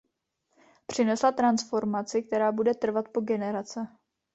Přinesla 0.87 1.31
transformaci, 1.31 2.23
která 2.23 2.51
bude 2.51 2.73
trvat 2.73 3.09
po 3.09 3.21
generace. 3.21 3.87